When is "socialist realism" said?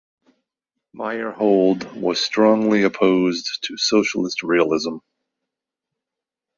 3.77-4.95